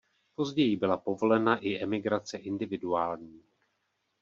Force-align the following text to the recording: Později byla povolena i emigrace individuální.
Později 0.35 0.75
byla 0.75 0.97
povolena 0.97 1.57
i 1.57 1.77
emigrace 1.79 2.37
individuální. 2.37 3.43